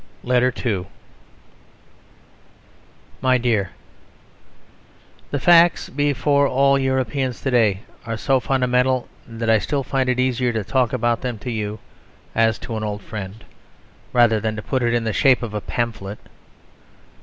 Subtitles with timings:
[0.23, 0.39] My
[3.37, 3.69] Dear
[5.29, 10.19] The facts before all Europeans to day are so fundamental that I still find it
[10.19, 11.77] easier to talk about them to you
[12.33, 13.45] as to an old friend,
[14.11, 16.17] rather than put it in the shape of a pamphlet.